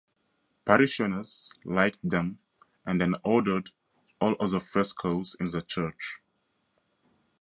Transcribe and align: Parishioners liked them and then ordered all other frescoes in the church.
Parishioners 0.65 1.53
liked 1.63 1.99
them 2.01 2.39
and 2.87 2.99
then 2.99 3.13
ordered 3.23 3.69
all 4.19 4.35
other 4.39 4.59
frescoes 4.59 5.35
in 5.39 5.45
the 5.49 5.61
church. 5.61 6.17